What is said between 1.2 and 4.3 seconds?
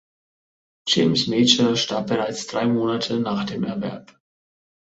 Mayer starb bereits drei Monate nach dem Erwerb.